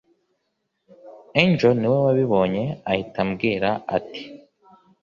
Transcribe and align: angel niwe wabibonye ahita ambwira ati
angel 1.41 1.73
niwe 1.77 1.97
wabibonye 2.05 2.63
ahita 2.89 3.19
ambwira 3.25 3.69
ati 3.97 4.21